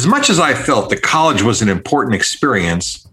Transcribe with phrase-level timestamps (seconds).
[0.00, 3.06] As much as I felt that college was an important experience,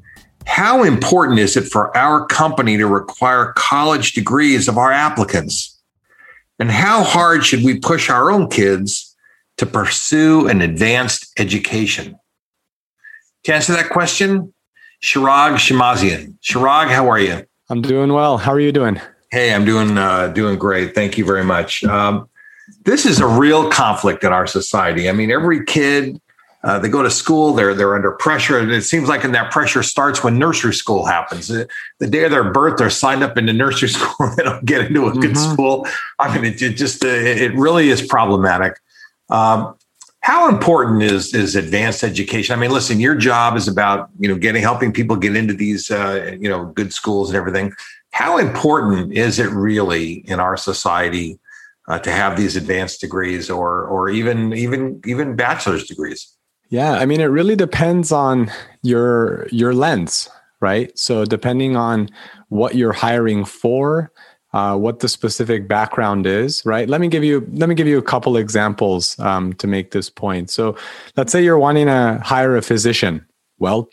[0.45, 5.77] how important is it for our company to require college degrees of our applicants?
[6.59, 9.13] And how hard should we push our own kids
[9.57, 12.17] to pursue an advanced education?
[13.43, 14.53] To answer that question,
[15.03, 16.39] Shirag Shemmassian.
[16.39, 17.45] Shirag, how are you?
[17.69, 18.37] I'm doing well.
[18.37, 19.01] How are you doing?
[19.29, 20.95] Hey, I'm doing uh, doing great.
[20.95, 21.83] Thank you very much.
[21.83, 22.29] Um,
[22.85, 25.09] this is a real conflict in our society.
[25.09, 26.21] I mean, every kid
[26.63, 29.51] uh, they go to school, they're they're under pressure, and it seems like and that
[29.51, 31.47] pressure starts when nursery school happens.
[31.47, 31.67] The,
[31.99, 34.31] the day of their birth, they're signed up into nursery school.
[34.35, 35.53] they don't get into a good mm-hmm.
[35.53, 35.87] school.
[36.19, 38.79] I mean, it, it just uh, it really is problematic.
[39.29, 39.75] Um,
[40.21, 42.57] how important is is advanced education?
[42.57, 45.91] I mean, listen, your job is about you know getting helping people get into these
[45.91, 47.71] uh, you know good schools and everything.
[48.11, 51.39] How important is it really in our society
[51.87, 56.33] uh, to have these advanced degrees or or even even even bachelor's degrees?
[56.69, 58.51] Yeah, I mean, it really depends on
[58.81, 60.29] your your lens,
[60.59, 60.97] right?
[60.97, 62.09] So depending on
[62.49, 64.11] what you're hiring for,
[64.53, 67.97] uh, what the specific background is right let me give you let me give you
[67.97, 70.75] a couple examples um, to make this point so
[71.15, 73.25] let's say you're wanting to hire a physician
[73.59, 73.89] well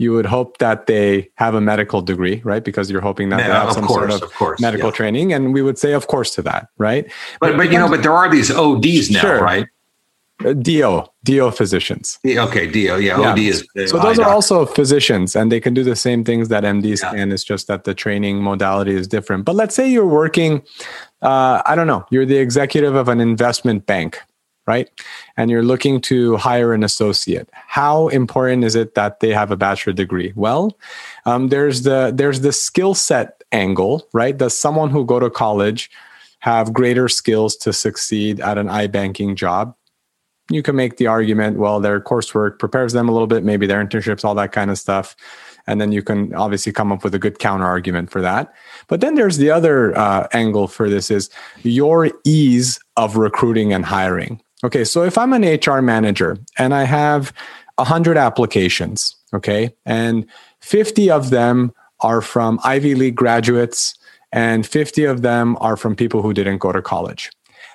[0.00, 3.48] you would hope that they have a medical degree right because you're hoping that yeah,
[3.48, 4.94] they have some course, sort of, of course, medical yeah.
[4.94, 7.06] training and we would say of course to that right
[7.40, 9.40] but, but, but you know but there are these ods now sure.
[9.40, 9.66] right
[10.38, 12.18] DO, DO physicians.
[12.24, 13.32] Okay, DO, yeah, yeah.
[13.32, 13.66] OD is.
[13.86, 17.10] So those are also physicians, and they can do the same things that MDs yeah.
[17.10, 17.32] can.
[17.32, 19.44] It's just that the training modality is different.
[19.44, 20.62] But let's say you're working,
[21.22, 24.20] uh, I don't know, you're the executive of an investment bank,
[24.68, 24.88] right?
[25.36, 27.48] And you're looking to hire an associate.
[27.52, 30.32] How important is it that they have a bachelor degree?
[30.36, 30.78] Well,
[31.26, 34.36] um, there's the there's the skill set angle, right?
[34.36, 35.90] Does someone who go to college
[36.40, 39.74] have greater skills to succeed at an iBanking job?
[40.50, 43.84] You can make the argument, well, their coursework prepares them a little bit, maybe their
[43.84, 45.14] internships, all that kind of stuff.
[45.66, 48.52] And then you can obviously come up with a good counter argument for that.
[48.86, 51.28] But then there's the other uh, angle for this is
[51.62, 54.40] your ease of recruiting and hiring.
[54.64, 57.32] Okay, so if I'm an HR manager and I have
[57.76, 60.26] 100 applications, okay, and
[60.60, 63.94] 50 of them are from Ivy League graduates
[64.32, 67.30] and 50 of them are from people who didn't go to college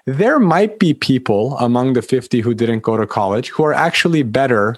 [0.06, 4.24] there might be people among the 50 who didn't go to college who are actually
[4.24, 4.76] better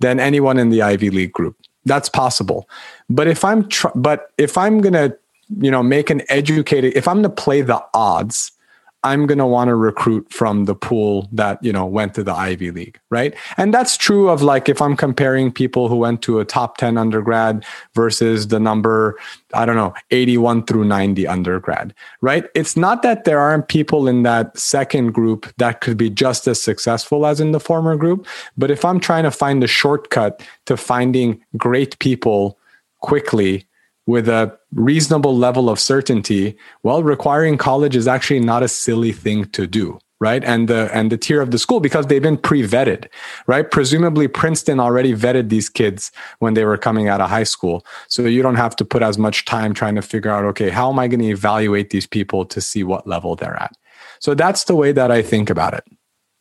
[0.00, 1.56] than anyone in the Ivy League group.
[1.84, 2.68] That's possible.
[3.08, 5.16] But if I'm tr- but if I'm going to,
[5.58, 8.50] you know, make an educated if I'm going to play the odds,
[9.04, 12.32] I'm going to want to recruit from the pool that, you know, went to the
[12.32, 13.34] Ivy League, right?
[13.58, 16.96] And that's true of like if I'm comparing people who went to a top 10
[16.96, 19.18] undergrad versus the number,
[19.52, 22.46] I don't know, 81 through 90 undergrad, right?
[22.54, 26.60] It's not that there aren't people in that second group that could be just as
[26.60, 28.26] successful as in the former group,
[28.56, 32.58] but if I'm trying to find a shortcut to finding great people
[33.00, 33.66] quickly,
[34.06, 39.46] with a reasonable level of certainty, well, requiring college is actually not a silly thing
[39.46, 40.44] to do right?
[40.44, 43.08] And the and the tier of the school because they've been pre-vetted
[43.46, 43.70] right?
[43.70, 47.84] Presumably princeton already vetted these kids when they were coming out of high school.
[48.08, 50.90] So you don't have to put as much time trying to figure out okay how
[50.90, 53.76] am i going to evaluate these people to see what level they're at?
[54.18, 55.84] So that's the way that i think about it.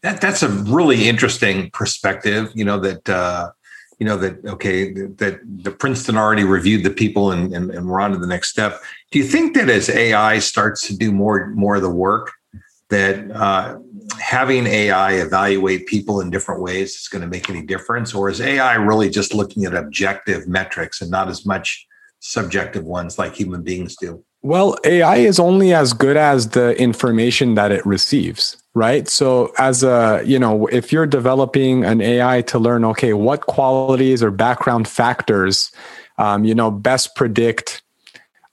[0.02, 3.52] That, that's a really interesting perspective you know that uh
[4.00, 8.02] you know that okay that the princeton already reviewed the people and, and, and we're
[8.02, 8.82] on to the next step
[9.12, 12.32] do you think that as ai starts to do more more of the work
[12.90, 13.78] that uh,
[14.20, 18.14] having AI evaluate people in different ways is going to make any difference?
[18.14, 21.88] Or is AI really just looking at objective metrics and not as much
[22.20, 24.24] subjective ones like human beings do?
[24.42, 29.08] Well, AI is only as good as the information that it receives, right?
[29.08, 34.24] So, as a, you know, if you're developing an AI to learn, okay, what qualities
[34.24, 35.72] or background factors,
[36.18, 37.84] um, you know, best predict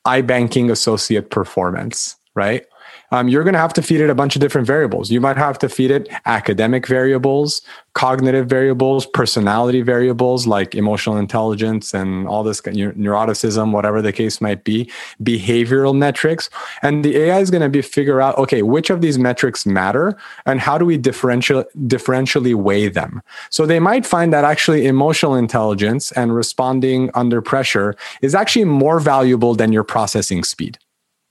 [0.07, 2.65] iBanking associate performance, right?
[3.11, 5.11] Um, you're going to have to feed it a bunch of different variables.
[5.11, 7.63] You might have to feed it academic variables,
[7.95, 14.63] cognitive variables, personality variables like emotional intelligence and all this neuroticism, whatever the case might
[14.65, 14.91] be,
[15.23, 16.49] behavioral metrics.
[16.83, 20.17] And the AI is going to be figure out, okay, which of these metrics matter
[20.47, 23.23] and how do we differential, differentially weigh them?
[23.51, 29.01] So they might find that actually emotional intelligence and responding under pressure is actually more
[29.01, 30.79] valuable than your processing speed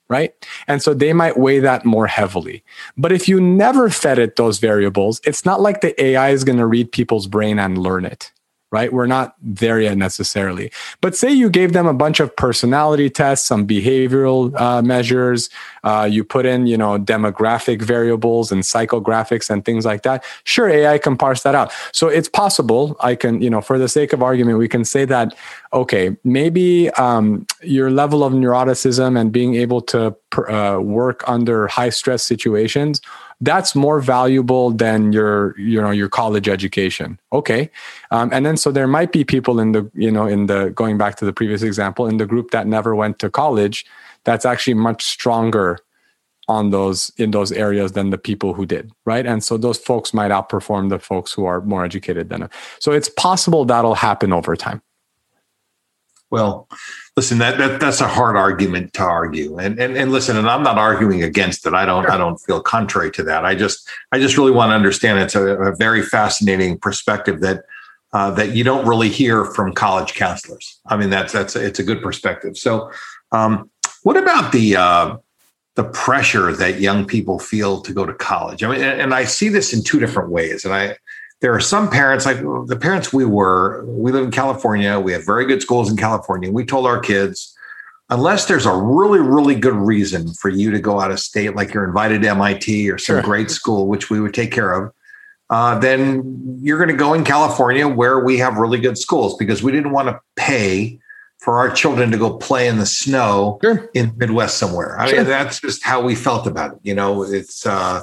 [0.10, 0.34] right?
[0.68, 2.64] And so they might weigh that more heavily.
[2.98, 6.58] But if you never fed it those variables, it's not like the AI is going
[6.58, 8.32] to read people's brain and learn it
[8.72, 8.94] right?
[8.94, 10.72] We're not there yet necessarily.
[11.02, 15.50] But say you gave them a bunch of personality tests, some behavioral uh, measures,
[15.84, 20.24] uh, you put in, you know, demographic variables and psychographics and things like that.
[20.44, 21.72] Sure, AI can parse that out.
[21.92, 22.96] So it's possible.
[23.00, 25.36] I can, you know, for the sake of argument, we can say that,
[25.74, 30.16] okay, maybe um, your level of neuroticism and being able to
[30.48, 33.02] uh, work under high stress situations
[33.42, 37.20] that's more valuable than your you know your college education.
[37.32, 37.70] Okay.
[38.12, 40.98] Um, and then so there might be people in the you know in the going
[40.98, 43.86] back to the previous example in the group that never went to college
[44.26, 45.80] that's actually much stronger
[46.50, 49.26] on those in those areas than the people who did right?
[49.26, 52.50] And so those folks might outperform the folks who are more educated than them.
[52.80, 54.82] So it's possible that'll happen over time
[56.32, 56.68] well
[57.16, 59.58] listen that, that that's a hard argument to argue.
[59.58, 61.74] And, and and listen and i'm not arguing against it.
[61.74, 62.12] I don't sure.
[62.12, 63.46] i don't feel contrary to that.
[63.46, 67.66] I just i just really want to understand it's a, a very fascinating perspective that
[68.12, 70.80] uh, that you don't really hear from college counselors.
[70.88, 72.58] I mean that's that's it's a good perspective.
[72.58, 72.92] So
[73.32, 73.70] um,
[74.04, 75.18] what about the uh,
[75.76, 78.64] the pressure that young people feel to go to college?
[78.64, 80.66] I mean and, and i see this in two different ways.
[80.66, 80.96] And i
[81.42, 85.26] there are some parents like the parents we were we live in california we have
[85.26, 87.56] very good schools in california we told our kids
[88.10, 91.74] unless there's a really really good reason for you to go out of state like
[91.74, 93.22] you're invited to mit or some sure.
[93.22, 94.94] great school which we would take care of
[95.52, 99.64] uh, then you're going to go in california where we have really good schools because
[99.64, 101.00] we didn't want to pay
[101.40, 103.90] for our children to go play in the snow sure.
[103.94, 107.66] in midwest somewhere i mean that's just how we felt about it you know it's
[107.66, 108.02] uh,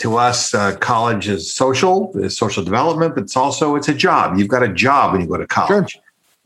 [0.00, 4.38] to us, uh, college is social, is social development, but it's also it's a job.
[4.38, 6.02] You've got a job when you go to college, sure.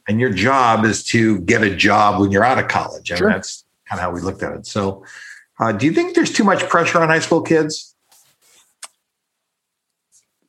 [0.08, 3.30] and your job is to get a job when you're out of college, and sure.
[3.30, 4.66] that's kind of how we looked at it.
[4.66, 5.04] So,
[5.60, 7.94] uh, do you think there's too much pressure on high school kids?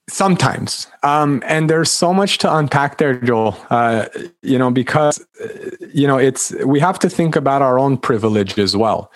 [0.10, 3.56] Sometimes, um, and there's so much to unpack there, Joel.
[3.70, 4.08] Uh,
[4.42, 5.48] you know, because uh,
[5.94, 9.12] you know it's we have to think about our own privilege as well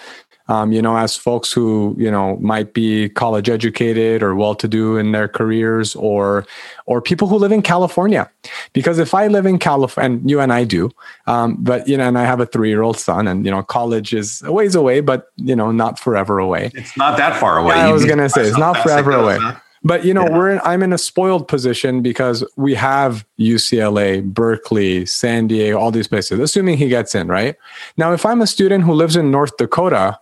[0.50, 5.12] um, you know, as folks who you know might be college educated or well-to-do in
[5.12, 6.46] their careers, or
[6.88, 8.30] or people who live in California.
[8.74, 10.90] Because if I live in California, and you and I do,
[11.28, 14.42] um, but you know, and I have a three-year-old son, and you know, college is
[14.42, 16.72] a ways away, but you know, not forever away.
[16.74, 17.76] It's not that far away.
[17.76, 19.38] Yeah, I was going to say it's not forever away.
[19.84, 20.38] But you know, yeah.
[20.38, 25.92] we're in, I'm in a spoiled position because we have UCLA, Berkeley, San Diego, all
[25.92, 26.40] these places.
[26.40, 27.56] Assuming he gets in, right?
[27.98, 30.20] Now, if I'm a student who lives in North Dakota,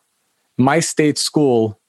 [0.57, 1.79] my state school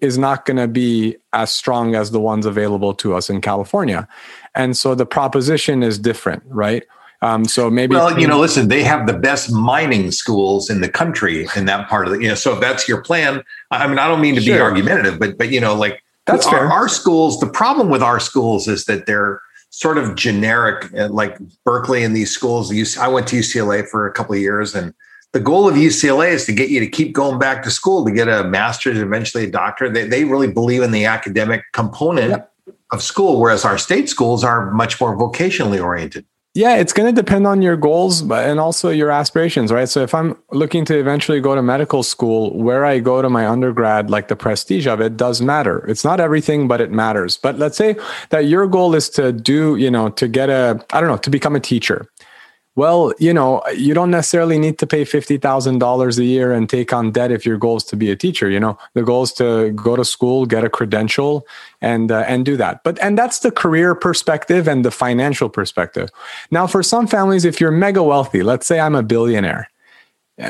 [0.00, 4.08] is not going to be as strong as the ones available to us in California.
[4.54, 6.84] And so the proposition is different, right?
[7.22, 10.88] Um, so maybe well, you know, listen, they have the best mining schools in the
[10.88, 13.98] country in that part of the, you know, so if that's your plan, I mean,
[13.98, 14.56] I don't mean to sure.
[14.56, 16.72] be argumentative, but but you know, like that's our, fair.
[16.72, 21.38] Our schools, the problem with our schools is that they're sort of generic, uh, like
[21.64, 22.72] Berkeley and these schools.
[22.96, 24.94] I went to UCLA for a couple of years, and
[25.32, 28.10] the goal of UCLA is to get you to keep going back to school to
[28.10, 29.94] get a master's, eventually a doctorate.
[29.94, 32.52] They, they really believe in the academic component yep.
[32.92, 36.24] of school, whereas our state schools are much more vocationally oriented.
[36.52, 39.88] Yeah, it's going to depend on your goals but, and also your aspirations, right?
[39.88, 43.46] So if I'm looking to eventually go to medical school, where I go to my
[43.46, 45.86] undergrad, like the prestige of it does matter.
[45.86, 47.36] It's not everything, but it matters.
[47.36, 47.94] But let's say
[48.30, 51.30] that your goal is to do, you know, to get a, I don't know, to
[51.30, 52.08] become a teacher
[52.80, 57.10] well, you know, you don't necessarily need to pay $50,000 a year and take on
[57.12, 58.48] debt if your goal is to be a teacher.
[58.48, 61.46] You know, the goal is to go to school, get a credential
[61.82, 62.82] and, uh, and do that.
[62.82, 66.08] But, and that's the career perspective and the financial perspective.
[66.50, 69.68] Now, for some families, if you're mega wealthy, let's say I'm a billionaire,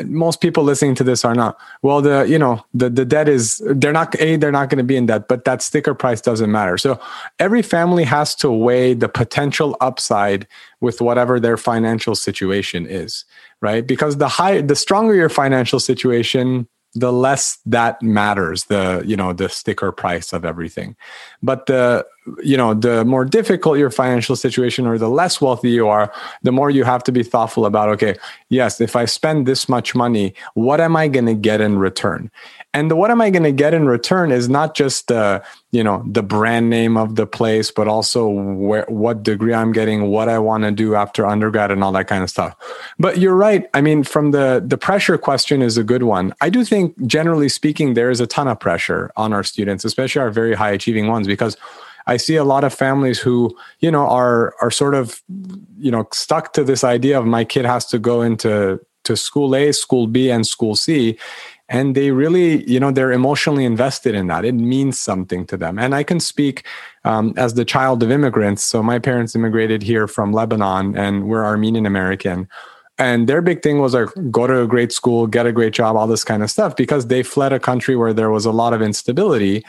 [0.07, 1.59] most people listening to this are not.
[1.83, 4.85] Well the you know the the debt is they're not a they're not going to
[4.85, 6.79] be in debt but that sticker price doesn't matter.
[6.79, 7.01] So
[7.39, 10.47] every family has to weigh the potential upside
[10.81, 13.25] with whatever their financial situation is
[13.61, 13.87] right?
[13.87, 19.33] Because the higher the stronger your financial situation the less that matters the you know
[19.33, 20.97] the sticker price of everything.
[21.43, 22.05] But the
[22.43, 26.53] you know the more difficult your financial situation or the less wealthy you are the
[26.53, 28.17] more you have to be thoughtful about okay
[28.49, 32.31] yes if i spend this much money what am i going to get in return?
[32.73, 35.83] And the what am i going to get in return is not just the you
[35.83, 40.29] know the brand name of the place but also where what degree i'm getting what
[40.29, 42.55] i want to do after undergrad and all that kind of stuff.
[42.99, 43.69] But you're right.
[43.75, 46.33] I mean from the the pressure question is a good one.
[46.41, 50.21] I do think generally speaking there is a ton of pressure on our students especially
[50.21, 51.57] our very high achieving ones because
[52.11, 55.23] I see a lot of families who, you know, are are sort of,
[55.79, 59.55] you know, stuck to this idea of my kid has to go into to school
[59.55, 61.17] A, school B, and school C.
[61.69, 64.45] And they really, you know, they're emotionally invested in that.
[64.45, 65.79] It means something to them.
[65.79, 66.67] And I can speak
[67.05, 68.65] um, as the child of immigrants.
[68.65, 72.49] So my parents immigrated here from Lebanon, and we're Armenian American
[73.01, 75.97] and their big thing was like go to a great school get a great job
[75.97, 78.75] all this kind of stuff because they fled a country where there was a lot
[78.75, 79.65] of instability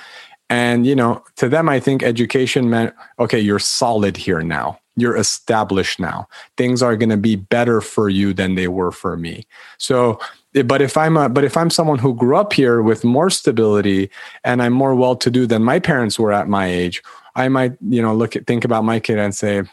[0.51, 4.77] and, you know, to them, I think education meant, okay, you're solid here now.
[4.98, 6.27] You're established now.
[6.58, 9.48] Things are going to be better for you than they were for me.
[9.77, 10.20] So,
[10.53, 13.29] eh, but if I'm a, but if I'm someone who grew up here with more
[13.29, 14.10] stability
[14.43, 17.01] and I'm more well to do than my parents were at my age,
[17.34, 19.63] I might, you know, look at, think about my kid and say,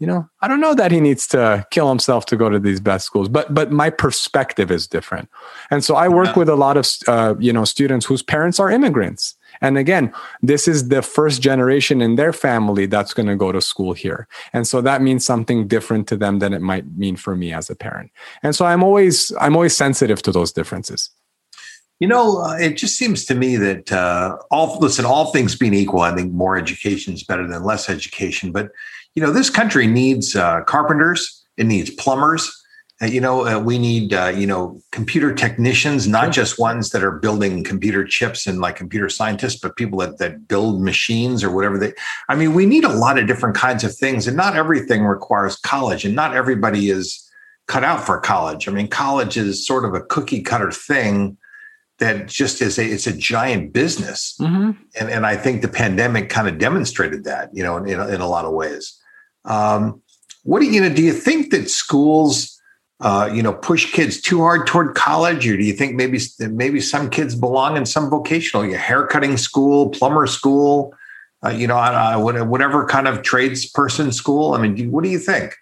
[0.00, 2.80] you know, I don't know that he needs to kill himself to go to these
[2.80, 5.28] best schools, but but my perspective is different,
[5.72, 8.70] and so I work with a lot of uh, you know students whose parents are
[8.70, 10.12] immigrants, and again,
[10.42, 14.28] this is the first generation in their family that's going to go to school here.
[14.52, 17.70] And so that means something different to them than it might mean for me as
[17.70, 18.10] a parent.
[18.42, 21.10] And so I'm always I'm always sensitive to those differences.
[22.00, 25.74] You know, uh, it just seems to me that uh, all listen, all things being
[25.74, 28.52] equal, I think more education is better than less education.
[28.52, 28.70] But
[29.14, 32.54] you know, this country needs uh, carpenters, it needs plumbers,
[33.02, 37.12] you know, uh, we need, uh, you know, computer technicians, not just ones that are
[37.12, 41.78] building computer chips and like computer scientists, but people that, that build machines or whatever
[41.78, 41.92] they,
[42.28, 45.56] I mean, we need a lot of different kinds of things and not everything requires
[45.56, 47.24] college and not everybody is
[47.68, 48.66] cut out for college.
[48.66, 51.36] I mean, college is sort of a cookie cutter thing
[51.98, 54.36] that just is a, it's a giant business.
[54.40, 54.70] Mm-hmm.
[54.98, 58.28] And, and I think the pandemic kind of demonstrated that, you know, in, in a
[58.28, 59.00] lot of ways.
[59.44, 60.02] Um,
[60.42, 62.57] what do you, you know, do you think that schools,
[63.00, 66.80] uh, you know, push kids too hard toward college, or do you think maybe maybe
[66.80, 70.92] some kids belong in some vocational, you know, haircutting school, plumber school,
[71.44, 74.54] uh, you know, uh, whatever kind of tradesperson school?
[74.54, 75.54] I mean, do, what do you think?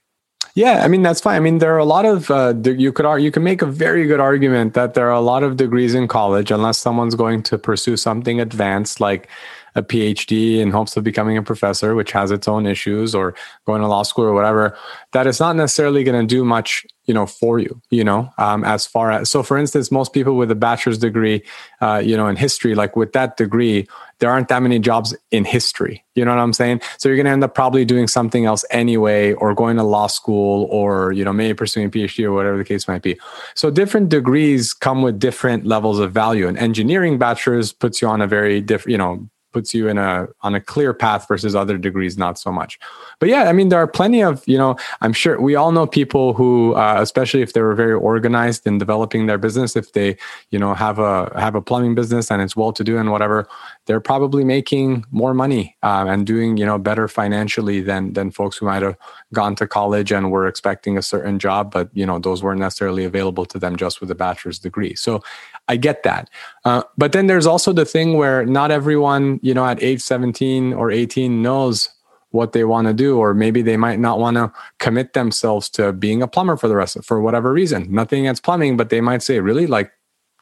[0.54, 1.36] Yeah, I mean that's fine.
[1.36, 4.06] I mean there are a lot of uh, you could you can make a very
[4.06, 7.58] good argument that there are a lot of degrees in college unless someone's going to
[7.58, 9.28] pursue something advanced like
[9.76, 13.34] a PhD in hopes of becoming a professor, which has its own issues, or
[13.66, 14.76] going to law school or whatever,
[15.12, 18.64] that it's not necessarily going to do much, you know, for you, you know, um,
[18.64, 21.42] as far as, so for instance, most people with a bachelor's degree,
[21.80, 23.86] uh, you know, in history, like with that degree,
[24.18, 26.04] there aren't that many jobs in history.
[26.14, 26.80] You know what I'm saying?
[26.98, 30.06] So you're going to end up probably doing something else anyway, or going to law
[30.06, 33.18] school, or, you know, maybe pursuing a PhD or whatever the case might be.
[33.54, 36.48] So different degrees come with different levels of value.
[36.48, 40.12] And engineering bachelor's puts you on a very different, you know, puts you in a
[40.46, 42.72] on a clear path versus other degrees not so much.
[43.20, 45.86] But yeah i mean there are plenty of you know i'm sure we all know
[46.00, 50.10] people who uh, especially if they were very organized in developing their business if they
[50.50, 51.12] you know have a
[51.46, 53.48] have a plumbing business and it's well to do and whatever
[53.86, 58.56] they're probably making more money um, and doing you know better financially than than folks
[58.56, 58.96] who might have
[59.32, 63.04] gone to college and were expecting a certain job but you know those weren't necessarily
[63.04, 65.22] available to them just with a bachelor's degree so
[65.68, 66.30] I get that.
[66.64, 70.72] Uh, but then there's also the thing where not everyone, you know, at age 17
[70.72, 71.88] or 18 knows
[72.30, 75.92] what they want to do, or maybe they might not want to commit themselves to
[75.92, 77.90] being a plumber for the rest of for whatever reason.
[77.90, 79.90] Nothing against plumbing, but they might say, really, like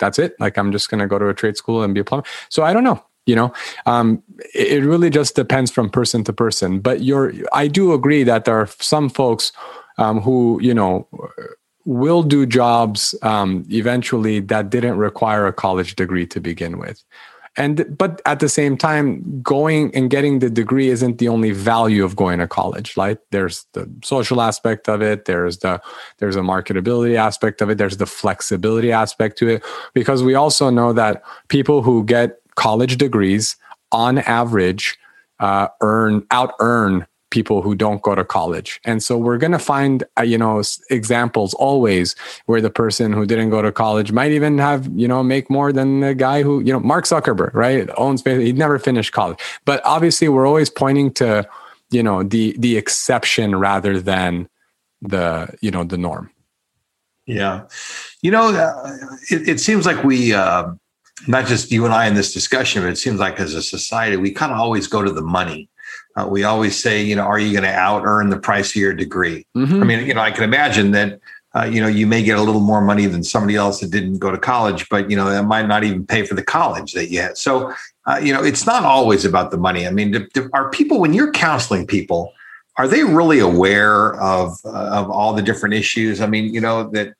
[0.00, 0.34] that's it.
[0.40, 2.26] Like I'm just going to go to a trade school and be a plumber.
[2.48, 3.04] So I don't know.
[3.26, 3.52] You know,
[3.86, 4.22] um,
[4.54, 6.80] it, really just depends from person to person.
[6.80, 9.50] But you're, I do agree that there are some folks
[9.96, 11.08] um, who, you know,
[11.84, 17.02] will do jobs um, eventually that didn't require a college degree to begin with.
[17.56, 22.04] And but at the same time going and getting the degree isn't the only value
[22.04, 23.18] of going to college right?
[23.30, 25.80] There's the social aspect of it there's the
[26.18, 29.64] there's a marketability aspect of it there's the flexibility aspect to it.
[29.92, 33.56] Because we also know that people who get college degrees
[33.92, 34.98] on average
[35.40, 38.80] uh, earn out earn people who don't go to college.
[38.84, 42.14] And so we're going to find, uh, you know, examples always
[42.46, 45.72] where the person who didn't go to college might even have, you know, make more
[45.72, 47.90] than the guy who, you know, Mark Zuckerberg, right?
[47.96, 49.40] Owns, he never finished college.
[49.64, 51.46] But obviously we're always pointing to,
[51.90, 54.48] you know, the, the exception rather than
[55.02, 56.30] the, you know, the norm.
[57.26, 57.64] Yeah.
[58.22, 58.96] You know, uh,
[59.28, 60.72] it, it, seems like we, uh,
[61.28, 64.16] not just you and I in this discussion, but it seems like as a society,
[64.16, 65.68] we kind of always go to the money.
[66.16, 68.76] Uh, we always say, you know, are you going to out earn the price of
[68.76, 69.46] your degree?
[69.56, 69.82] Mm-hmm.
[69.82, 71.20] I mean, you know, I can imagine that,
[71.56, 74.18] uh, you know, you may get a little more money than somebody else that didn't
[74.18, 77.10] go to college, but, you know, that might not even pay for the college that
[77.10, 77.38] you had.
[77.38, 77.72] So,
[78.06, 79.86] uh, you know, it's not always about the money.
[79.86, 82.32] I mean, do, do, are people, when you're counseling people,
[82.76, 86.20] are they really aware of, uh, of all the different issues?
[86.20, 87.14] I mean, you know, that,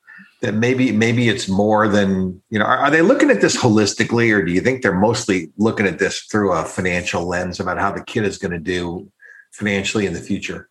[0.45, 4.31] that maybe maybe it's more than you know are, are, they looking at this holistically
[4.31, 7.91] or do you think they're mostly looking at this through a financial lens about how
[7.91, 9.11] the kid is going to do
[9.51, 10.69] financially in the future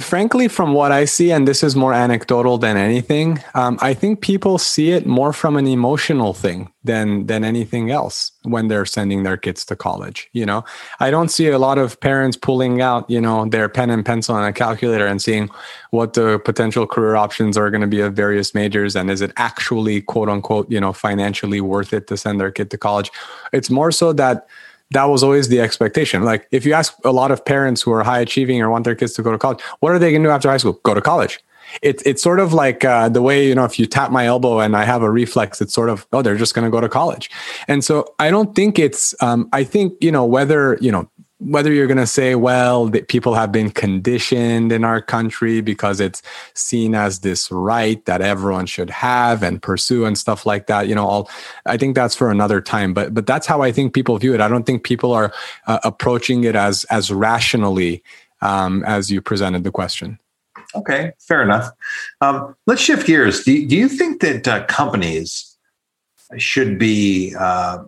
[0.00, 4.20] frankly, from what I see, and this is more anecdotal than anything, um, I think
[4.20, 9.22] people see it more from an emotional thing than than anything else when they're sending
[9.22, 10.28] their kids to college.
[10.32, 10.64] You know,
[10.98, 14.36] I don't see a lot of parents pulling out, you know, their pen and pencil
[14.36, 15.48] and a calculator and seeing
[15.90, 19.32] what the potential career options are going to be of various majors and is it
[19.36, 23.12] actually quote unquote, you know, financially worth it to send their kid to college.
[23.52, 24.48] It's more so that
[24.92, 26.24] that was always the expectation.
[26.24, 28.94] Like if you ask a lot of parents who are high achieving or want their
[28.94, 30.74] kids to go to college, what are they going to do after high school?
[30.82, 31.40] Go to college.
[31.82, 34.58] It's it's sort of like uh, the way you know if you tap my elbow
[34.58, 36.88] and I have a reflex, it's sort of oh they're just going to go to
[36.88, 37.30] college,
[37.68, 39.14] and so I don't think it's.
[39.22, 41.08] Um, I think you know whether you know
[41.40, 45.98] whether you're going to say, well, that people have been conditioned in our country because
[45.98, 46.22] it's
[46.54, 50.94] seen as this right that everyone should have and pursue and stuff like that, you
[50.94, 51.30] know, all,
[51.64, 52.92] I think that's for another time.
[52.92, 54.40] But but that's how I think people view it.
[54.40, 55.32] I don't think people are
[55.66, 58.02] uh, approaching it as as rationally
[58.42, 60.18] um, as you presented the question.
[60.74, 61.70] Okay, fair enough.
[62.20, 63.44] Um, let's shift gears.
[63.44, 65.56] Do, do you think that uh, companies
[66.36, 67.78] should be uh,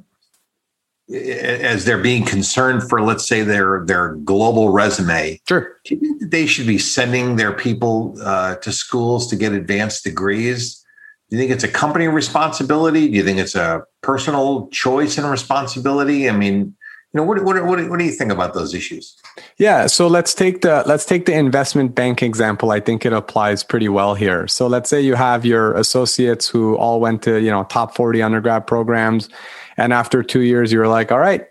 [1.14, 5.76] as they're being concerned for let's say their their global resume sure.
[5.84, 9.52] do you think that they should be sending their people uh, to schools to get
[9.52, 10.84] advanced degrees?
[11.28, 13.08] Do you think it's a company responsibility?
[13.08, 16.28] Do you think it's a personal choice and responsibility?
[16.28, 16.74] I mean
[17.14, 19.14] you know what, what, what, what do you think about those issues?
[19.58, 22.70] Yeah so let's take the let's take the investment bank example.
[22.70, 24.48] I think it applies pretty well here.
[24.48, 28.22] So let's say you have your associates who all went to you know top 40
[28.22, 29.28] undergrad programs
[29.76, 31.46] and after two years, you're like, all right,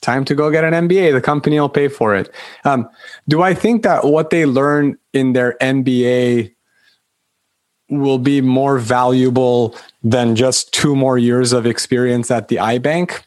[0.00, 1.12] time to go get an MBA.
[1.12, 2.30] The company will pay for it.
[2.64, 2.88] Um,
[3.28, 6.54] do I think that what they learn in their MBA
[7.88, 13.22] will be more valuable than just two more years of experience at the iBank?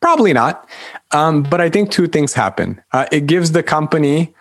[0.00, 0.68] Probably not.
[1.12, 2.82] Um, but I think two things happen.
[2.92, 4.34] Uh, it gives the company,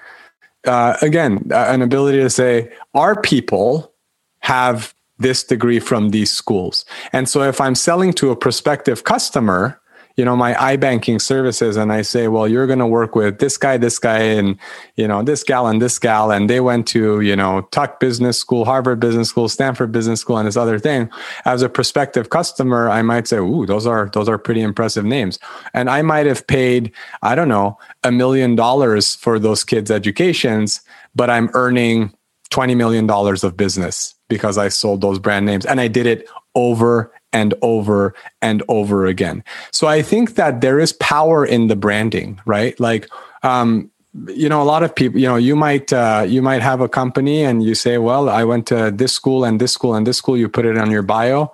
[0.65, 3.93] uh, again, uh, an ability to say, our people
[4.39, 6.85] have this degree from these schools.
[7.13, 9.81] And so if I'm selling to a prospective customer,
[10.17, 13.57] you know, my iBanking services and I say, well, you're going to work with this
[13.57, 14.57] guy, this guy, and,
[14.95, 16.31] you know, this gal and this gal.
[16.31, 20.37] And they went to, you know, Tuck Business School, Harvard Business School, Stanford Business School,
[20.37, 21.09] and this other thing.
[21.45, 25.39] As a prospective customer, I might say, ooh, those are, those are pretty impressive names.
[25.73, 30.81] And I might have paid, I don't know, a million dollars for those kids' educations,
[31.15, 32.13] but I'm earning
[32.51, 37.11] $20 million of business because I sold those brand names and I did it over
[37.33, 39.43] and over and over again.
[39.71, 42.79] So I think that there is power in the branding, right?
[42.79, 43.09] Like,
[43.43, 43.91] um,
[44.27, 46.87] you know, a lot of people, you know, you might uh, you might have a
[46.87, 50.17] company and you say, well, I went to this school and this school and this
[50.17, 50.37] school.
[50.37, 51.51] You put it on your bio.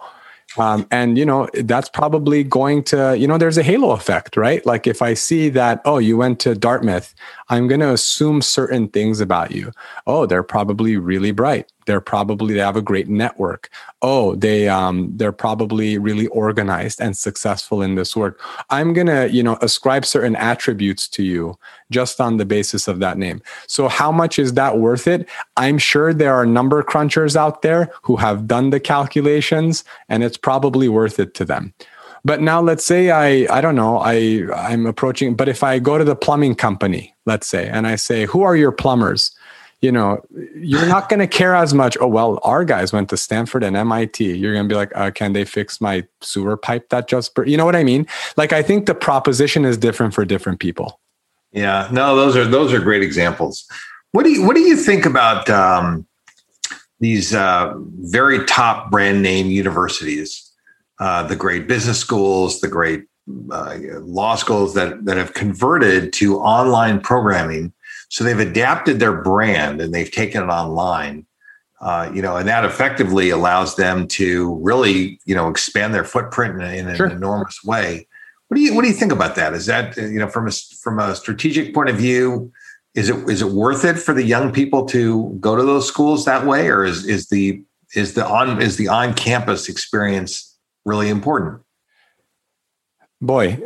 [0.57, 4.65] Um, and you know that's probably going to you know there's a halo effect right
[4.65, 7.13] like if i see that oh you went to dartmouth
[7.49, 9.71] i'm going to assume certain things about you
[10.07, 13.69] oh they're probably really bright they're probably they have a great network.
[14.04, 18.39] Oh they um they're probably really organized and successful in this work.
[18.69, 21.58] I'm going to you know ascribe certain attributes to you
[21.89, 23.41] just on the basis of that name.
[23.65, 25.28] So how much is that worth it?
[25.56, 30.38] I'm sure there are number crunchers out there who have done the calculations and it's
[30.38, 31.73] probably worth it to them.
[32.26, 35.97] But now let's say i i don't know i i'm approaching but if i go
[35.97, 39.32] to the plumbing company let's say and i say who are your plumbers
[39.81, 40.21] you know,
[40.55, 41.97] you're not going to care as much.
[42.01, 44.35] Oh, well, our guys went to Stanford and MIT.
[44.35, 47.45] You're going to be like, uh, can they fix my sewer pipe that just, bur-?
[47.45, 48.07] you know what I mean?
[48.37, 50.99] Like, I think the proposition is different for different people.
[51.51, 53.65] Yeah, no, those are, those are great examples.
[54.13, 56.07] What do you, what do you think about um,
[56.99, 60.51] these uh, very top brand name universities,
[60.99, 63.05] uh, the great business schools, the great
[63.51, 67.73] uh, law schools that, that have converted to online programming
[68.10, 71.25] So they've adapted their brand and they've taken it online.
[71.79, 76.55] Uh, you know, and that effectively allows them to really, you know, expand their footprint
[76.55, 77.07] in, in an sure.
[77.07, 78.07] enormous way.
[78.47, 79.53] What do you what do you think about that?
[79.53, 82.51] Is that you know from a from a strategic point of view,
[82.95, 86.25] is it is it worth it for the young people to go to those schools
[86.25, 87.62] that way, or is is the
[87.93, 91.62] is the on is the on campus experience really important?
[93.19, 93.58] Boy,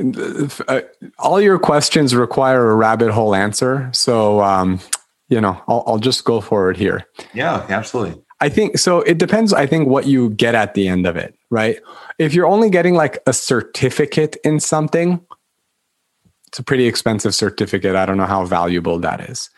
[0.68, 0.82] uh,
[1.20, 3.90] all your questions require a rabbit hole answer.
[3.94, 4.80] So, um,
[5.28, 7.06] you know, I'll, I'll just go forward here.
[7.34, 8.22] Yeah, absolutely.
[8.40, 9.02] I think so.
[9.02, 11.80] It depends, I think, what you get at the end of it, right?
[12.18, 15.24] If you're only getting like a certificate in something,
[16.48, 17.96] it's a pretty expensive certificate.
[17.96, 19.50] I don't know how valuable that is.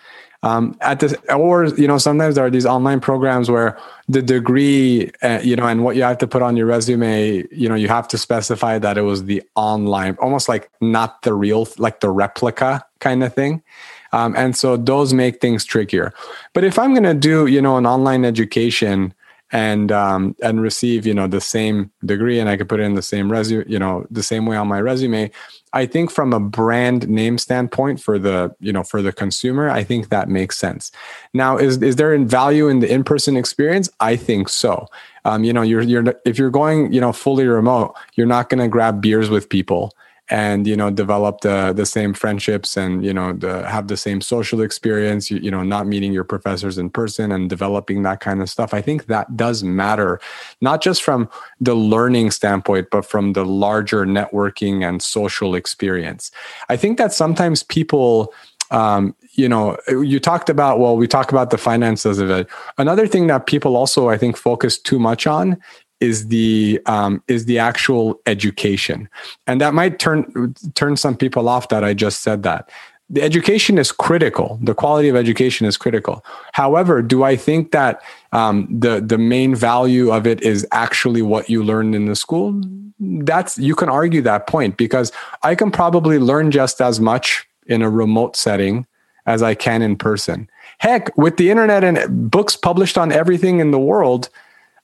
[0.44, 3.80] Um, at this, or you know, sometimes there are these online programs where
[4.10, 7.70] the degree, uh, you know, and what you have to put on your resume, you
[7.70, 11.68] know, you have to specify that it was the online, almost like not the real,
[11.78, 13.64] like the replica kind of thing.
[14.12, 16.14] Um, and so those make things trickier.
[16.54, 19.14] But if I'm going to do, you know, an online education
[19.54, 22.96] and um, and receive you know the same degree and i could put it in
[22.96, 25.32] the same resume you know the same way on my resume.
[25.76, 29.84] I think from a brand name standpoint for the you know for the consumer i
[29.84, 30.92] think that makes sense.
[31.34, 33.90] Now is is there in value in the in-person experience?
[34.00, 34.88] I think so.
[35.24, 38.60] Um, you know you're you're if you're going you know fully remote you're not going
[38.60, 39.94] to grab beers with people
[40.30, 44.22] and you know develop the the same friendships and you know the, have the same
[44.22, 48.42] social experience you, you know not meeting your professors in person and developing that kind
[48.42, 48.74] of stuff.
[48.74, 50.20] I think that does matter
[50.62, 56.32] not just from the learning standpoint but from the larger networking and social experience.
[56.70, 58.34] I think that sometimes people
[58.72, 62.48] um, you know you talked about well we talk about the finances of it.
[62.78, 65.62] Another thing that people also i think focus too much on
[66.04, 69.08] is the um, is the actual education,
[69.48, 72.70] and that might turn turn some people off that I just said that.
[73.10, 74.60] The education is critical.
[74.62, 76.26] The quality of education is critical.
[76.52, 78.02] However, do I think that
[78.34, 82.62] um, the the main value of it is actually what you learned in the school?
[83.00, 85.12] That's you can argue that point because
[85.42, 88.86] I can probably learn just as much in a remote setting
[89.26, 90.50] as I can in person.
[90.80, 94.30] Heck, with the internet and books published on everything in the world,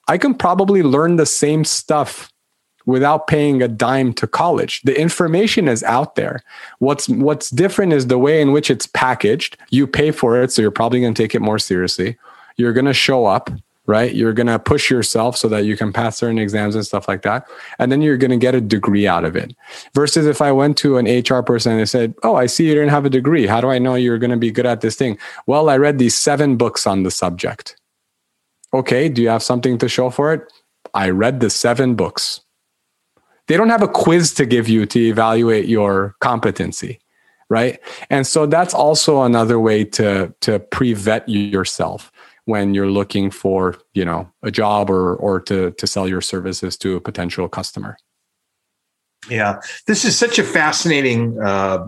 [0.09, 2.33] I can probably learn the same stuff
[2.87, 4.81] without paying a dime to college.
[4.81, 6.41] The information is out there.
[6.79, 9.55] What's what's different is the way in which it's packaged.
[9.69, 12.17] You pay for it, so you're probably going to take it more seriously.
[12.57, 13.51] You're going to show up,
[13.85, 14.15] right?
[14.15, 17.21] You're going to push yourself so that you can pass certain exams and stuff like
[17.21, 17.47] that.
[17.77, 19.55] And then you're going to get a degree out of it.
[19.93, 22.73] Versus if I went to an HR person and they said, "Oh, I see you
[22.73, 23.45] didn't have a degree.
[23.45, 25.99] How do I know you're going to be good at this thing?" Well, I read
[25.99, 27.78] these 7 books on the subject
[28.73, 30.41] Okay, do you have something to show for it?
[30.93, 32.41] I read the seven books.
[33.47, 36.99] They don't have a quiz to give you to evaluate your competency,
[37.49, 37.79] right?
[38.09, 42.11] And so that's also another way to to pre-vet yourself
[42.45, 46.77] when you're looking for, you know, a job or or to to sell your services
[46.77, 47.97] to a potential customer.
[49.29, 51.87] Yeah, this is such a fascinating uh,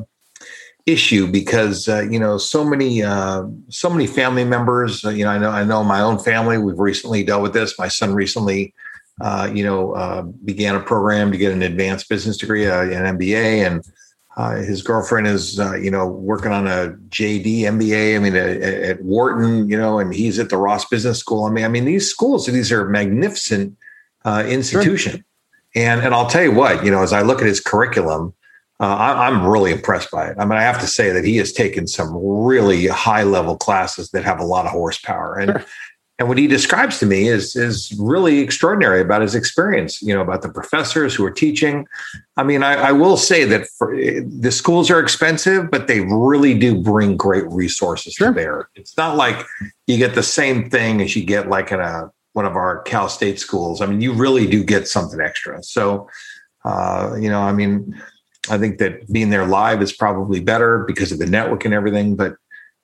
[0.86, 5.32] issue because uh, you know so many uh, so many family members uh, you know
[5.32, 6.58] I know I know my own family.
[6.58, 7.78] We've recently dealt with this.
[7.78, 8.74] My son recently
[9.22, 13.18] uh, you know uh, began a program to get an advanced business degree uh, an
[13.18, 13.84] MBA and
[14.66, 19.70] his girlfriend is you know working on a JD MBA I mean at, at, Wharton
[19.70, 21.46] you know and he's at the Ross Business School.
[21.46, 23.78] I mean I mean these schools these are magnificent
[24.26, 25.22] institution sure.
[25.76, 28.34] and and I'll tell you what you know as I look at his curriculum
[28.82, 30.38] uh, I, am really impressed by it.
[30.40, 34.10] I mean, I have to say that he has taken some really high level classes
[34.10, 35.66] that have a lot of horsepower, and sure.
[36.18, 40.02] and what he describes to me is is really extraordinary about his experience.
[40.02, 41.86] You know, about the professors who are teaching.
[42.38, 46.58] I mean, I, I will say that for, the schools are expensive, but they really
[46.58, 48.30] do bring great resources sure.
[48.30, 48.70] to bear.
[48.74, 49.46] It's not like
[49.86, 53.10] you get the same thing as you get like in a one of our Cal
[53.10, 53.80] State schools.
[53.80, 55.62] I mean, you really do get something extra.
[55.62, 56.10] So,
[56.66, 58.02] uh, you know, I mean
[58.50, 62.16] I think that being there live is probably better because of the network and everything.
[62.16, 62.36] But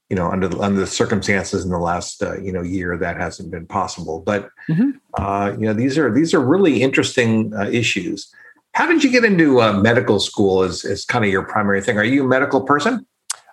[0.09, 3.17] you know, under the, under the circumstances in the last uh, you know year, that
[3.17, 4.21] hasn't been possible.
[4.25, 4.91] But mm-hmm.
[5.15, 8.31] uh, you know, these are these are really interesting uh, issues.
[8.73, 11.97] How did you get into uh, medical school as as kind of your primary thing?
[11.97, 13.05] Are you a medical person?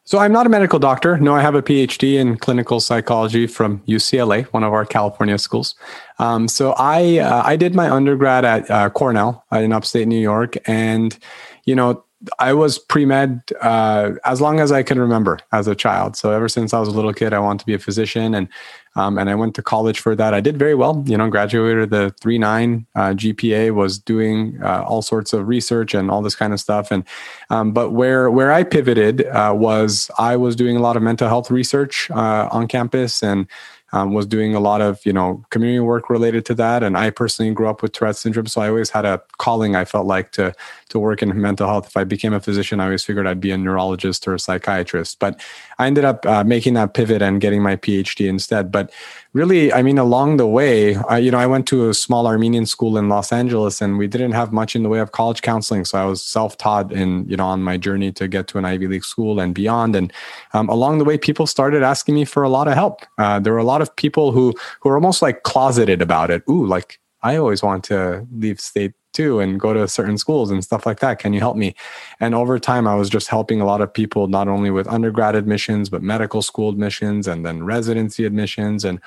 [0.06, 1.16] So I'm not a medical doctor.
[1.16, 5.74] No, I have a PhD in clinical psychology from UCLA, one of our California schools.
[6.18, 10.56] Um, so I uh, I did my undergrad at uh, Cornell in upstate New York,
[10.68, 11.18] and
[11.66, 12.04] you know,
[12.38, 16.16] I was pre med uh, as long as I can remember as a child.
[16.16, 18.48] So ever since I was a little kid, I wanted to be a physician, and
[18.96, 20.32] um, and I went to college for that.
[20.34, 21.02] I did very well.
[21.06, 23.74] You know, graduated the three nine uh, GPA.
[23.74, 26.90] Was doing uh, all sorts of research and all this kind of stuff.
[26.90, 27.04] And
[27.50, 31.28] um, but where where I pivoted uh, was I was doing a lot of mental
[31.28, 33.46] health research uh, on campus and
[33.94, 37.10] um, was doing a lot of you know community work related to that and i
[37.10, 40.32] personally grew up with tourette's syndrome so i always had a calling i felt like
[40.32, 40.52] to
[40.94, 43.50] to work in mental health if i became a physician i always figured i'd be
[43.50, 45.40] a neurologist or a psychiatrist but
[45.78, 48.90] i ended up uh, making that pivot and getting my phd instead but
[49.34, 52.64] really, I mean, along the way, I, you know, I went to a small Armenian
[52.66, 55.84] school in Los Angeles, and we didn't have much in the way of college counseling.
[55.84, 58.86] So I was self-taught in, you know, on my journey to get to an Ivy
[58.86, 59.94] League school and beyond.
[59.96, 60.12] And
[60.54, 63.02] um, along the way, people started asking me for a lot of help.
[63.18, 66.42] Uh, there were a lot of people who who were almost like closeted about it.
[66.48, 70.62] Ooh, like I always want to leave state too and go to certain schools and
[70.62, 71.18] stuff like that.
[71.18, 71.74] Can you help me?
[72.20, 75.34] And over time, I was just helping a lot of people, not only with undergrad
[75.34, 78.84] admissions, but medical school admissions and then residency admissions.
[78.84, 79.00] And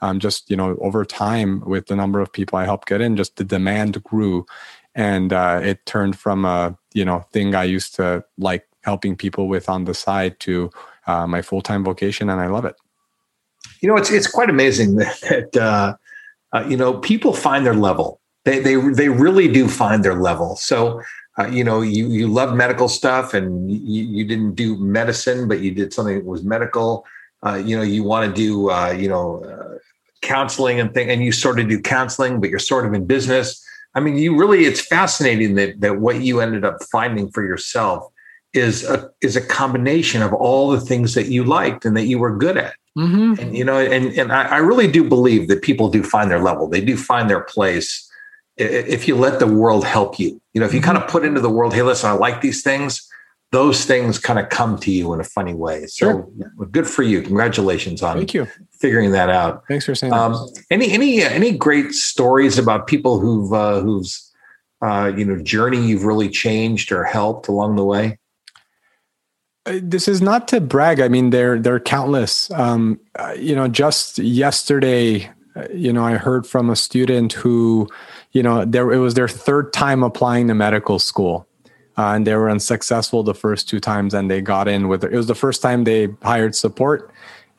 [0.00, 3.16] um, just, you know, over time with the number of people I helped get in,
[3.16, 4.46] just the demand grew.
[4.94, 9.48] And uh, it turned from a, you know, thing I used to like helping people
[9.48, 10.70] with on the side to
[11.06, 12.28] uh, my full time vocation.
[12.28, 12.76] And I love it.
[13.80, 15.20] You know, it's, it's quite amazing that,
[15.52, 15.96] that uh,
[16.52, 20.56] uh, you know, people find their level they they they really do find their level.
[20.56, 21.02] So
[21.38, 25.60] uh, you know you you love medical stuff and you, you didn't do medicine, but
[25.60, 27.04] you did something that was medical.
[27.44, 29.78] Uh, you know you want to do uh, you know uh,
[30.22, 33.64] counseling and thing, and you sort of do counseling, but you're sort of in business.
[33.94, 38.06] I mean, you really it's fascinating that that what you ended up finding for yourself
[38.52, 42.18] is a is a combination of all the things that you liked and that you
[42.18, 42.74] were good at.
[42.96, 43.40] Mm-hmm.
[43.40, 46.40] And you know, and and I, I really do believe that people do find their
[46.40, 46.68] level.
[46.68, 48.08] They do find their place
[48.56, 50.92] if you let the world help you, you know, if you mm-hmm.
[50.92, 53.08] kind of put into the world, hey, listen, I like these things,
[53.50, 55.86] those things kind of come to you in a funny way.
[55.86, 56.66] So sure.
[56.70, 57.22] good for you.
[57.22, 58.48] Congratulations on Thank you.
[58.72, 59.64] figuring that out.
[59.68, 60.64] Thanks for saying um, that.
[60.70, 64.32] Any any any great stories about people who've uh, whose
[64.82, 68.18] uh, you know journey you've really changed or helped along the way?
[69.66, 71.00] Uh, this is not to brag.
[71.00, 72.50] I mean, they're they're countless.
[72.50, 77.88] Um, uh, you know, just yesterday, uh, you know, I heard from a student who
[78.34, 81.46] you know, there it was their third time applying to medical school.
[81.96, 85.12] Uh, and they were unsuccessful the first two times and they got in with it.
[85.12, 87.10] Was the first time they hired support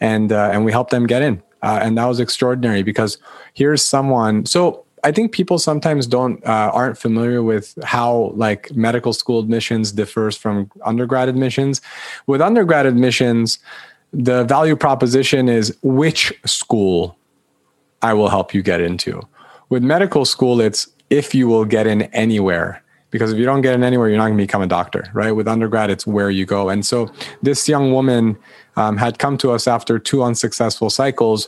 [0.02, 1.42] and uh, and we helped them get in.
[1.64, 3.18] Uh, and that was extraordinary because
[3.54, 9.14] here's someone so I think people sometimes don't uh, aren't familiar with how like medical
[9.14, 11.80] school admissions differs from undergrad admissions.
[12.26, 13.60] With undergrad admissions,
[14.12, 17.16] the value proposition is which school
[18.02, 19.22] I will help you get into.
[19.70, 22.82] With medical school, it's if you will get in anywhere.
[23.12, 25.32] Because if you don't get in anywhere, you're not going to become a doctor, right?
[25.32, 26.70] With undergrad, it's where you go.
[26.70, 27.10] And so
[27.42, 28.38] this young woman
[28.76, 31.48] um, had come to us after two unsuccessful cycles.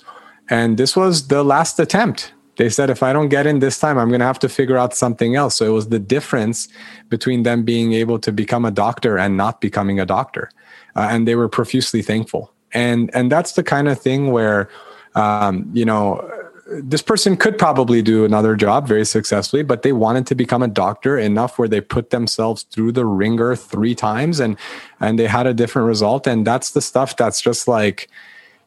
[0.49, 2.31] And this was the last attempt.
[2.55, 4.77] They said, if I don't get in this time, I'm going to have to figure
[4.77, 5.57] out something else.
[5.57, 6.69] So it was the difference
[7.09, 10.49] between them being able to become a doctor and not becoming a doctor.
[10.95, 12.53] Uh, and they were profusely thankful.
[12.71, 14.69] And, and that's the kind of thing where,
[15.15, 16.31] um, you know,
[16.69, 20.67] this person could probably do another job very successfully, but they wanted to become a
[20.67, 24.57] doctor enough where they put themselves through the wringer three times and
[24.99, 26.27] and they had a different result.
[26.27, 28.09] And that's the stuff that's just like,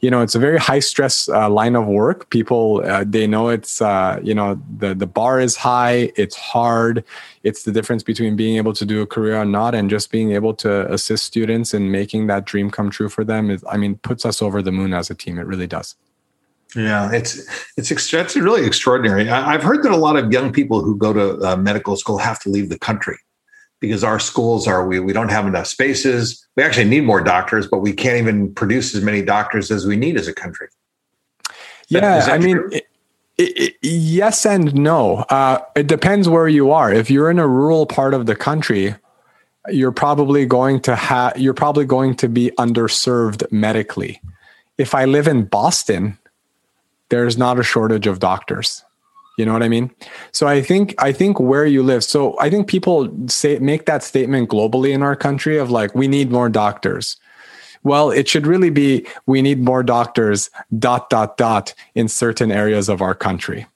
[0.01, 2.31] you know, it's a very high stress uh, line of work.
[2.31, 7.05] People uh, they know it's uh, you know the the bar is high, it's hard.
[7.43, 10.33] It's the difference between being able to do a career or not, and just being
[10.33, 13.51] able to assist students in making that dream come true for them.
[13.51, 15.39] Is, I mean, puts us over the moon as a team.
[15.39, 15.97] It really does.
[16.77, 19.29] Yeah, it's it's it's really extraordinary.
[19.29, 22.19] I, have heard that a lot of young people who go to uh, medical school
[22.19, 23.19] have to leave the country
[23.81, 26.47] because our schools are we we don't have enough spaces.
[26.57, 29.97] We actually need more doctors, but we can't even produce as many doctors as we
[29.97, 30.69] need as a country.
[31.89, 32.63] yeah, I mean.
[32.73, 32.87] It,
[33.57, 35.25] it, yes and no.
[35.31, 36.93] Uh, it depends where you are.
[36.93, 38.95] If you're in a rural part of the country,
[39.69, 44.21] you're probably going to have you're probably going to be underserved medically.
[44.77, 46.19] If I live in Boston,
[47.11, 48.83] there's not a shortage of doctors.
[49.37, 49.91] You know what i mean?
[50.33, 54.03] So i think i think where you live so i think people say make that
[54.03, 57.17] statement globally in our country of like we need more doctors.
[57.83, 62.89] Well it should really be we need more doctors dot dot dot in certain areas
[62.89, 63.67] of our country.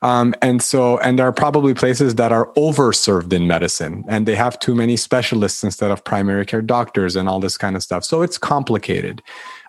[0.00, 4.36] Um, and so and there are probably places that are overserved in medicine and they
[4.36, 8.04] have too many specialists instead of primary care doctors and all this kind of stuff.
[8.04, 9.20] So it's complicated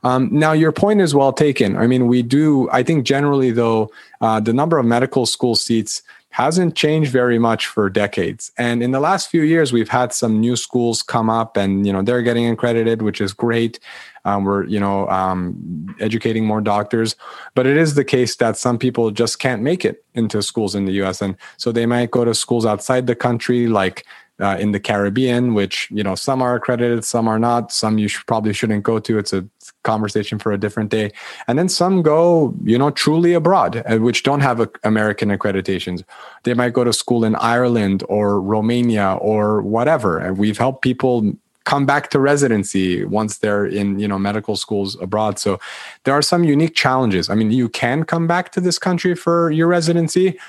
[0.03, 1.75] um, now, your point is well taken.
[1.75, 6.01] I mean, we do, I think generally, though, uh, the number of medical school seats
[6.31, 8.51] hasn't changed very much for decades.
[8.57, 11.91] And in the last few years, we've had some new schools come up, and you
[11.91, 13.79] know they're getting accredited, which is great.
[14.25, 17.15] Um, we're you know um, educating more doctors,
[17.55, 20.85] but it is the case that some people just can't make it into schools in
[20.85, 21.21] the U.S.
[21.21, 24.05] and so they might go to schools outside the country, like
[24.39, 27.71] uh, in the Caribbean, which you know some are accredited, some are not.
[27.71, 29.17] Some you should, probably shouldn't go to.
[29.17, 29.47] It's a
[29.84, 31.12] conversation for a different day.
[31.47, 36.04] And then some go, you know, truly abroad, uh, which don't have a, American accreditations.
[36.43, 40.17] They might go to school in Ireland or Romania or whatever.
[40.17, 41.34] And we've helped people
[41.65, 45.60] come back to residency once they're in you know medical schools abroad so
[46.04, 49.52] there are some unique challenges i mean you can come back to this country for
[49.52, 50.39] your residency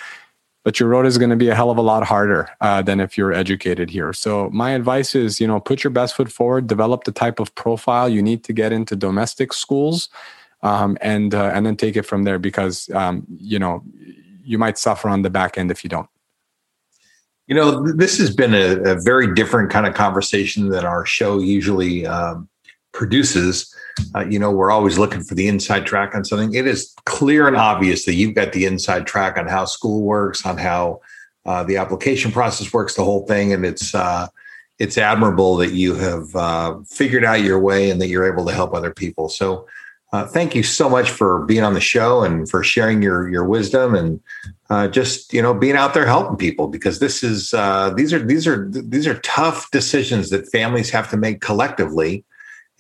[0.63, 3.01] but your road is going to be a hell of a lot harder uh, than
[3.01, 4.13] if you're educated here.
[4.13, 7.55] So my advice is, you know, put your best foot forward, develop the type of
[7.55, 10.09] profile you need to get into domestic schools,
[10.63, 13.83] um, and uh, and then take it from there because um, you know
[14.45, 16.09] you might suffer on the back end if you don't.
[17.47, 21.41] You know, this has been a, a very different kind of conversation than our show
[21.41, 22.49] usually um,
[22.93, 23.75] produces
[24.15, 26.55] uh, you know, we're always looking for the inside track on something.
[26.55, 30.45] It is clear and obvious that you've got the inside track on how school works,
[30.45, 31.01] on how
[31.47, 34.29] uh, the application process works, the whole thing, and it's uh,
[34.79, 38.53] it's admirable that you have uh, figured out your way and that you're able to
[38.53, 39.29] help other people.
[39.29, 39.67] So.
[40.13, 43.45] Uh, thank you so much for being on the show and for sharing your your
[43.45, 44.19] wisdom and
[44.69, 47.53] uh, just you know being out there helping people because this is
[47.95, 52.25] these are these are these are tough decisions that families have to make collectively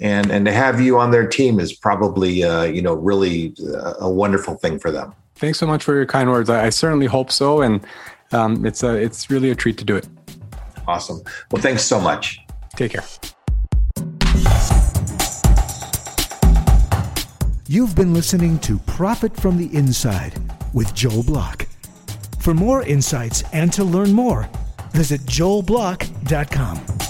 [0.01, 3.95] and and to have you on their team is probably uh, you know really uh,
[4.01, 5.15] a wonderful thing for them.
[5.37, 6.51] Thanks so much for your kind words.
[6.51, 7.87] I, I certainly hope so, and
[8.33, 10.09] um, it's a it's really a treat to do it.
[10.87, 11.23] Awesome.
[11.51, 12.41] Well, thanks so much.
[12.77, 13.05] Take care.
[17.69, 20.35] You've been listening to Profit from the Inside
[20.75, 21.67] with Joel Block.
[22.41, 24.49] For more insights and to learn more,
[24.93, 27.10] visit joelblock.com.